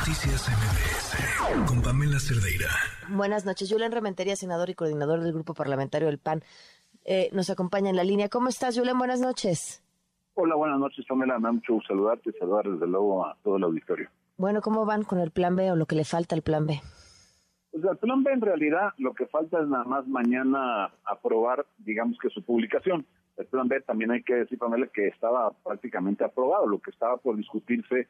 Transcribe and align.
Noticias 0.00 0.48
MBS 0.48 1.68
con 1.68 1.82
Pamela 1.82 2.18
Cerdeira. 2.18 2.70
Buenas 3.10 3.44
noches. 3.44 3.70
Julen 3.70 3.92
Rementería, 3.92 4.34
senador 4.34 4.70
y 4.70 4.74
coordinador 4.74 5.20
del 5.20 5.34
Grupo 5.34 5.52
Parlamentario 5.52 6.08
del 6.08 6.16
PAN, 6.16 6.42
eh, 7.04 7.28
nos 7.34 7.50
acompaña 7.50 7.90
en 7.90 7.96
la 7.96 8.02
línea. 8.04 8.30
¿Cómo 8.30 8.48
estás, 8.48 8.78
Julen? 8.78 8.96
Buenas 8.96 9.20
noches. 9.20 9.84
Hola, 10.32 10.54
buenas 10.54 10.78
noches, 10.78 11.04
Pamela. 11.06 11.38
Me 11.38 11.48
da 11.48 11.52
mucho 11.52 11.74
gusto 11.74 11.88
saludarte 11.88 12.30
y 12.30 12.32
saludar 12.38 12.66
desde 12.66 12.86
luego 12.86 13.26
a 13.26 13.36
todo 13.44 13.58
el 13.58 13.64
auditorio. 13.64 14.08
Bueno, 14.38 14.62
¿cómo 14.62 14.86
van 14.86 15.02
con 15.02 15.18
el 15.20 15.32
plan 15.32 15.54
B 15.54 15.70
o 15.70 15.76
lo 15.76 15.84
que 15.84 15.96
le 15.96 16.06
falta 16.06 16.34
al 16.34 16.40
plan 16.40 16.66
B? 16.66 16.80
Pues 17.70 17.84
el 17.84 17.98
plan 17.98 18.22
B 18.22 18.32
en 18.32 18.40
realidad 18.40 18.94
lo 18.96 19.12
que 19.12 19.26
falta 19.26 19.60
es 19.60 19.68
nada 19.68 19.84
más 19.84 20.08
mañana 20.08 20.90
aprobar, 21.04 21.66
digamos 21.76 22.16
que 22.22 22.30
su 22.30 22.42
publicación. 22.42 23.04
El 23.36 23.44
plan 23.44 23.68
B 23.68 23.78
también 23.82 24.12
hay 24.12 24.22
que 24.22 24.34
decir, 24.34 24.56
Pamela, 24.56 24.86
que 24.86 25.08
estaba 25.08 25.50
prácticamente 25.62 26.24
aprobado. 26.24 26.66
Lo 26.66 26.78
que 26.78 26.90
estaba 26.90 27.18
por 27.18 27.36
discutirse 27.36 28.08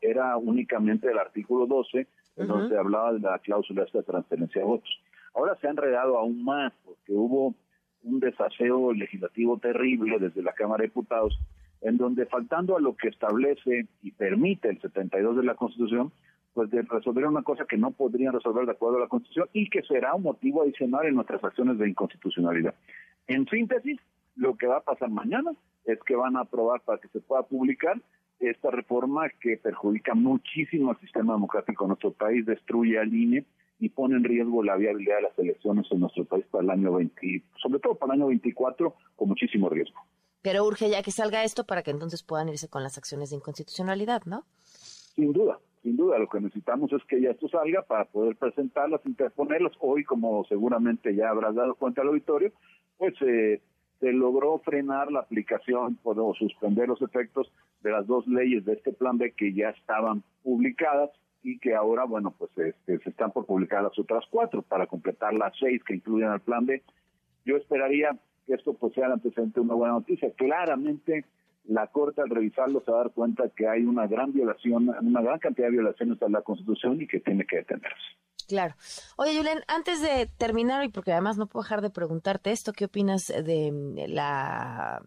era 0.00 0.36
únicamente 0.36 1.10
el 1.10 1.18
artículo 1.18 1.66
12, 1.66 2.06
en 2.36 2.46
donde 2.46 2.68
se 2.68 2.78
hablaba 2.78 3.12
de 3.12 3.20
la 3.20 3.38
cláusula 3.38 3.86
de 3.92 4.02
transferencia 4.02 4.60
de 4.60 4.66
votos. 4.66 4.90
Ahora 5.34 5.56
se 5.60 5.66
ha 5.66 5.70
enredado 5.70 6.18
aún 6.18 6.44
más 6.44 6.72
porque 6.84 7.12
hubo 7.12 7.54
un 8.02 8.20
desaseo 8.20 8.92
legislativo 8.92 9.58
terrible 9.58 10.18
desde 10.18 10.42
la 10.42 10.52
Cámara 10.52 10.82
de 10.82 10.88
Diputados, 10.88 11.38
en 11.80 11.96
donde 11.96 12.26
faltando 12.26 12.76
a 12.76 12.80
lo 12.80 12.96
que 12.96 13.08
establece 13.08 13.86
y 14.02 14.10
permite 14.12 14.68
el 14.68 14.80
72 14.80 15.36
de 15.36 15.42
la 15.44 15.54
Constitución, 15.54 16.12
pues 16.52 16.70
de 16.70 16.82
resolver 16.82 17.26
una 17.26 17.42
cosa 17.42 17.64
que 17.64 17.76
no 17.76 17.90
podrían 17.90 18.32
resolver 18.32 18.64
de 18.64 18.72
acuerdo 18.72 18.98
a 18.98 19.00
la 19.00 19.08
Constitución 19.08 19.48
y 19.52 19.68
que 19.68 19.82
será 19.82 20.14
un 20.14 20.22
motivo 20.22 20.62
adicional 20.62 21.06
en 21.06 21.16
nuestras 21.16 21.42
acciones 21.42 21.78
de 21.78 21.88
inconstitucionalidad. 21.88 22.74
En 23.26 23.46
síntesis, 23.48 24.00
lo 24.36 24.56
que 24.56 24.66
va 24.66 24.78
a 24.78 24.84
pasar 24.84 25.10
mañana 25.10 25.52
es 25.84 25.98
que 26.06 26.14
van 26.14 26.36
a 26.36 26.40
aprobar 26.40 26.80
para 26.82 26.98
que 26.98 27.08
se 27.08 27.20
pueda 27.20 27.42
publicar 27.42 28.00
esta 28.40 28.70
reforma 28.70 29.28
que 29.40 29.56
perjudica 29.56 30.14
muchísimo 30.14 30.90
al 30.90 31.00
sistema 31.00 31.34
democrático 31.34 31.84
en 31.84 31.88
nuestro 31.88 32.12
país, 32.12 32.44
destruye 32.44 32.98
al 32.98 33.12
INE 33.12 33.44
y 33.78 33.88
pone 33.88 34.16
en 34.16 34.24
riesgo 34.24 34.62
la 34.62 34.76
viabilidad 34.76 35.16
de 35.16 35.22
las 35.22 35.38
elecciones 35.38 35.86
en 35.90 36.00
nuestro 36.00 36.24
país 36.24 36.44
para 36.50 36.64
el 36.64 36.70
año 36.70 36.92
20, 36.94 37.42
sobre 37.60 37.80
todo 37.80 37.94
para 37.94 38.14
el 38.14 38.20
año 38.20 38.28
24, 38.28 38.94
con 39.16 39.28
muchísimo 39.28 39.68
riesgo. 39.68 40.00
Pero 40.42 40.64
urge 40.64 40.90
ya 40.90 41.02
que 41.02 41.10
salga 41.10 41.42
esto 41.42 41.64
para 41.64 41.82
que 41.82 41.90
entonces 41.90 42.22
puedan 42.22 42.48
irse 42.48 42.68
con 42.68 42.82
las 42.82 42.98
acciones 42.98 43.30
de 43.30 43.36
inconstitucionalidad, 43.36 44.24
¿no? 44.26 44.44
Sin 44.62 45.32
duda, 45.32 45.58
sin 45.82 45.96
duda. 45.96 46.18
Lo 46.18 46.28
que 46.28 46.40
necesitamos 46.40 46.92
es 46.92 47.02
que 47.04 47.20
ya 47.20 47.30
esto 47.30 47.48
salga 47.48 47.82
para 47.82 48.04
poder 48.04 48.36
presentarlas, 48.36 49.00
interponerlas. 49.06 49.72
Hoy, 49.80 50.04
como 50.04 50.44
seguramente 50.44 51.14
ya 51.14 51.30
habrás 51.30 51.54
dado 51.54 51.74
cuenta 51.76 52.02
al 52.02 52.08
auditorio, 52.08 52.52
pues 52.98 53.14
eh, 53.22 53.62
se 54.00 54.12
logró 54.12 54.58
frenar 54.58 55.10
la 55.10 55.20
aplicación 55.20 55.98
o 56.02 56.34
suspender 56.34 56.88
los 56.88 57.00
efectos 57.00 57.50
de 57.84 57.90
las 57.92 58.06
dos 58.06 58.26
leyes 58.26 58.64
de 58.64 58.72
este 58.72 58.92
plan 58.92 59.18
B 59.18 59.32
que 59.32 59.52
ya 59.52 59.68
estaban 59.68 60.24
publicadas 60.42 61.10
y 61.42 61.58
que 61.58 61.74
ahora, 61.74 62.04
bueno, 62.04 62.34
pues 62.36 62.50
este, 62.56 62.98
se 62.98 63.10
están 63.10 63.30
por 63.30 63.44
publicar 63.44 63.82
las 63.82 63.96
otras 63.98 64.24
cuatro 64.30 64.62
para 64.62 64.86
completar 64.86 65.34
las 65.34 65.52
seis 65.60 65.84
que 65.84 65.94
incluyen 65.94 66.28
al 66.28 66.40
plan 66.40 66.64
B. 66.64 66.82
Yo 67.44 67.58
esperaría 67.58 68.18
que 68.46 68.54
esto 68.54 68.72
pues 68.72 68.94
sea 68.94 69.06
el 69.06 69.12
antecedente 69.12 69.60
de 69.60 69.66
una 69.66 69.74
buena 69.74 69.94
noticia. 69.94 70.32
Claramente 70.32 71.26
la 71.64 71.86
Corte 71.88 72.22
al 72.22 72.30
revisarlo 72.30 72.80
se 72.80 72.90
va 72.90 73.00
a 73.00 73.04
dar 73.04 73.12
cuenta 73.12 73.50
que 73.50 73.68
hay 73.68 73.84
una 73.84 74.06
gran 74.06 74.32
violación, 74.32 74.88
una 74.88 75.22
gran 75.22 75.38
cantidad 75.38 75.66
de 75.66 75.72
violaciones 75.72 76.20
a 76.22 76.28
la 76.30 76.40
Constitución 76.40 77.00
y 77.02 77.06
que 77.06 77.20
tiene 77.20 77.44
que 77.44 77.56
detenerse. 77.56 78.16
Claro. 78.48 78.74
Oye, 79.16 79.36
Julen, 79.36 79.60
antes 79.68 80.02
de 80.02 80.28
terminar, 80.38 80.84
y 80.84 80.88
porque 80.88 81.12
además 81.12 81.38
no 81.38 81.46
puedo 81.46 81.62
dejar 81.62 81.80
de 81.80 81.90
preguntarte 81.90 82.50
esto, 82.50 82.72
¿qué 82.72 82.84
opinas 82.86 83.28
de 83.28 84.06
la 84.08 85.02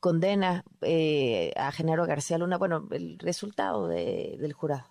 condena 0.00 0.64
eh, 0.82 1.52
a 1.56 1.70
Genaro 1.72 2.06
García 2.06 2.38
Luna? 2.38 2.56
Bueno, 2.56 2.88
el 2.90 3.18
resultado 3.18 3.88
del 3.88 4.52
jurado. 4.52 4.86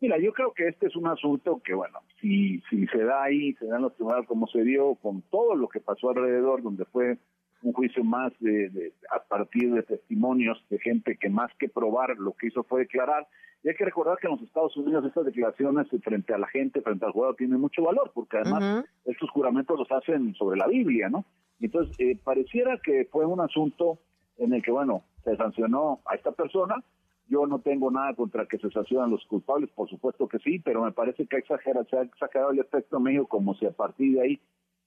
Mira, 0.00 0.18
yo 0.18 0.32
creo 0.32 0.52
que 0.52 0.66
este 0.66 0.88
es 0.88 0.96
un 0.96 1.06
asunto 1.06 1.60
que, 1.64 1.74
bueno, 1.74 2.00
si, 2.20 2.60
si 2.68 2.86
se 2.88 3.04
da 3.04 3.22
ahí, 3.22 3.52
se 3.54 3.66
da 3.66 3.76
en 3.76 3.82
los 3.82 3.94
tribunales 3.94 4.26
como 4.26 4.48
se 4.48 4.62
dio, 4.64 4.96
con 4.96 5.22
todo 5.22 5.54
lo 5.54 5.68
que 5.68 5.78
pasó 5.78 6.10
alrededor, 6.10 6.62
donde 6.62 6.84
fue 6.86 7.18
un 7.62 7.72
juicio 7.72 8.04
más 8.04 8.32
de, 8.40 8.92
a 9.10 9.22
partir 9.22 9.72
de 9.72 9.82
testimonios 9.82 10.58
de 10.68 10.78
gente 10.78 11.16
que 11.16 11.30
más 11.30 11.50
que 11.58 11.68
probar 11.68 12.16
lo 12.18 12.32
que 12.32 12.48
hizo 12.48 12.64
fue 12.64 12.80
declarar. 12.80 13.26
Y 13.62 13.68
hay 13.68 13.76
que 13.76 13.84
recordar 13.84 14.18
que 14.18 14.26
en 14.26 14.32
los 14.32 14.42
Estados 14.42 14.76
Unidos 14.76 15.04
estas 15.04 15.24
declaraciones 15.24 15.86
frente 16.02 16.34
a 16.34 16.38
la 16.38 16.48
gente, 16.48 16.80
frente 16.80 17.04
al 17.04 17.12
jurado, 17.12 17.34
tienen 17.34 17.60
mucho 17.60 17.82
valor, 17.82 18.10
porque 18.12 18.38
además 18.38 18.84
estos 19.04 19.30
juramentos 19.30 19.78
los 19.78 19.90
hacen 19.92 20.34
sobre 20.34 20.58
la 20.58 20.66
Biblia, 20.66 21.08
¿no? 21.08 21.24
Entonces, 21.60 21.94
eh, 22.00 22.18
pareciera 22.22 22.78
que 22.82 23.08
fue 23.10 23.24
un 23.24 23.40
asunto 23.40 24.00
en 24.36 24.52
el 24.52 24.62
que, 24.62 24.72
bueno, 24.72 25.04
se 25.22 25.36
sancionó 25.36 26.00
a 26.06 26.16
esta 26.16 26.32
persona. 26.32 26.82
Yo 27.28 27.46
no 27.46 27.60
tengo 27.60 27.90
nada 27.90 28.14
contra 28.14 28.46
que 28.46 28.58
se 28.58 28.68
sancionen 28.70 29.10
los 29.10 29.24
culpables, 29.26 29.70
por 29.70 29.88
supuesto 29.88 30.26
que 30.26 30.40
sí, 30.40 30.58
pero 30.58 30.82
me 30.82 30.90
parece 30.90 31.26
que 31.26 31.36
exagera, 31.36 31.84
se 31.84 31.96
ha 31.96 32.02
exagerado 32.02 32.50
el 32.50 32.58
efecto 32.58 32.98
medio 32.98 33.26
como 33.26 33.54
si 33.54 33.64
a 33.64 33.70
partir 33.70 34.16
de 34.16 34.22
ahí 34.22 34.40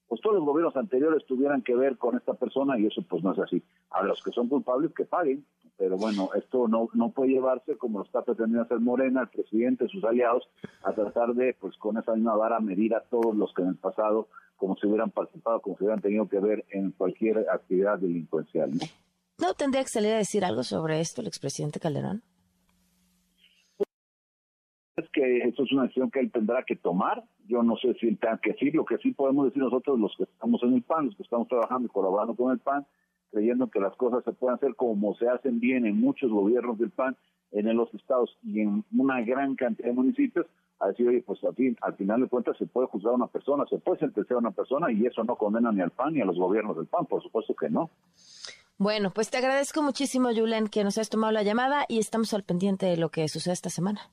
pues 0.08 0.20
todos 0.20 0.36
los 0.36 0.44
gobiernos 0.44 0.76
anteriores 0.76 1.24
tuvieran 1.26 1.62
que 1.62 1.74
ver 1.74 1.96
con 1.98 2.16
esta 2.16 2.34
persona 2.34 2.78
y 2.78 2.86
eso 2.86 3.02
pues 3.08 3.22
no 3.22 3.32
es 3.32 3.38
así. 3.38 3.62
A 3.90 4.02
los 4.02 4.22
que 4.22 4.30
son 4.30 4.48
culpables 4.48 4.92
que 4.94 5.04
paguen, 5.04 5.44
pero 5.76 5.96
bueno, 5.96 6.30
esto 6.34 6.68
no 6.68 6.88
no 6.94 7.10
puede 7.10 7.32
llevarse 7.32 7.76
como 7.76 7.98
lo 7.98 8.04
está 8.04 8.22
pretendiendo 8.22 8.62
hacer 8.62 8.80
Morena, 8.80 9.22
el 9.22 9.28
presidente, 9.28 9.88
sus 9.88 10.04
aliados, 10.04 10.48
a 10.82 10.92
tratar 10.92 11.34
de 11.34 11.54
pues 11.60 11.76
con 11.76 11.98
esa 11.98 12.14
misma 12.14 12.36
vara 12.36 12.60
medir 12.60 12.94
a 12.94 13.00
todos 13.00 13.34
los 13.34 13.52
que 13.54 13.62
en 13.62 13.68
el 13.68 13.76
pasado 13.76 14.28
como 14.56 14.76
si 14.76 14.86
hubieran 14.86 15.10
participado, 15.10 15.60
como 15.60 15.76
si 15.76 15.84
hubieran 15.84 16.00
tenido 16.00 16.28
que 16.28 16.40
ver 16.40 16.64
en 16.70 16.92
cualquier 16.92 17.46
actividad 17.50 17.98
delincuencial. 17.98 18.70
¿no? 18.72 18.86
¿No 19.38 19.54
tendría 19.54 19.82
que 19.82 19.90
salir 19.90 20.12
a 20.12 20.18
decir 20.18 20.44
algo 20.44 20.62
sobre 20.62 21.00
esto 21.00 21.20
el 21.20 21.26
expresidente 21.26 21.78
Calderón? 21.78 22.22
Es 24.96 25.08
que 25.10 25.38
esto 25.38 25.64
es 25.64 25.72
una 25.72 25.82
decisión 25.82 26.10
que 26.10 26.20
él 26.20 26.32
tendrá 26.32 26.62
que 26.62 26.74
tomar. 26.74 27.22
Yo 27.46 27.62
no 27.62 27.76
sé 27.76 27.92
si 28.00 28.08
él 28.08 28.18
tenga 28.18 28.38
que 28.38 28.52
decir. 28.52 28.74
Lo 28.74 28.86
que 28.86 28.96
sí 28.98 29.12
podemos 29.12 29.44
decir 29.44 29.62
nosotros, 29.62 29.98
los 29.98 30.14
que 30.16 30.24
estamos 30.24 30.62
en 30.62 30.72
el 30.72 30.82
PAN, 30.82 31.06
los 31.06 31.16
que 31.16 31.22
estamos 31.22 31.48
trabajando 31.48 31.86
y 31.86 31.90
colaborando 31.90 32.34
con 32.34 32.50
el 32.50 32.58
PAN, 32.58 32.86
creyendo 33.30 33.68
que 33.68 33.78
las 33.78 33.94
cosas 33.96 34.24
se 34.24 34.32
pueden 34.32 34.56
hacer 34.56 34.74
como 34.74 35.14
se 35.16 35.28
hacen 35.28 35.60
bien 35.60 35.84
en 35.84 36.00
muchos 36.00 36.30
gobiernos 36.30 36.78
del 36.78 36.90
PAN, 36.90 37.14
en 37.52 37.76
los 37.76 37.92
estados 37.92 38.38
y 38.42 38.60
en 38.60 38.84
una 38.96 39.20
gran 39.20 39.54
cantidad 39.54 39.88
de 39.88 39.94
municipios, 39.94 40.46
a 40.80 40.88
decir, 40.88 41.08
oye, 41.08 41.22
pues 41.22 41.40
al 41.44 41.94
final 41.96 42.20
de 42.20 42.28
cuentas 42.28 42.56
se 42.58 42.66
puede 42.66 42.86
juzgar 42.86 43.12
a 43.12 43.16
una 43.16 43.26
persona, 43.26 43.64
se 43.68 43.78
puede 43.78 43.98
sentenciar 43.98 44.36
a 44.36 44.40
una 44.40 44.50
persona 44.50 44.90
y 44.90 45.04
eso 45.06 45.24
no 45.24 45.36
condena 45.36 45.72
ni 45.72 45.80
al 45.80 45.90
PAN 45.90 46.14
ni 46.14 46.22
a 46.22 46.24
los 46.24 46.38
gobiernos 46.38 46.76
del 46.76 46.86
PAN, 46.86 47.06
por 47.06 47.22
supuesto 47.22 47.54
que 47.54 47.68
no. 47.68 47.90
Bueno, 48.78 49.10
pues 49.10 49.30
te 49.30 49.38
agradezco 49.38 49.82
muchísimo, 49.82 50.30
Julen, 50.34 50.68
que 50.68 50.84
nos 50.84 50.98
hayas 50.98 51.08
tomado 51.08 51.32
la 51.32 51.42
llamada 51.42 51.86
y 51.88 51.98
estamos 51.98 52.34
al 52.34 52.44
pendiente 52.44 52.84
de 52.86 52.98
lo 52.98 53.10
que 53.10 53.26
sucede 53.28 53.54
esta 53.54 53.70
semana. 53.70 54.10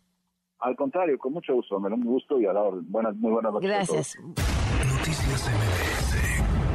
Al 0.63 0.77
contrario, 0.77 1.17
con 1.19 1.33
mucho 1.33 1.53
gusto, 1.55 1.77
me 1.77 1.89
da 1.89 1.95
un 1.95 2.05
gusto 2.05 2.39
y 2.39 2.45
a 2.45 2.53
la 2.53 2.61
orden. 2.61 2.89
Buenas, 2.89 3.13
muy 3.17 3.31
buenas 3.33 3.51
noches. 3.51 3.69
Gracias. 3.69 4.17
Noticias 4.21 5.49
MBS. 5.49 6.72